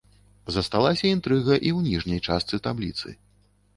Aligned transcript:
Засталася 0.55 1.05
інтрыга 1.11 1.53
і 1.57 1.69
ў 1.77 1.91
ніжняй 1.91 2.19
частцы 2.29 2.55
табліцы. 2.69 3.07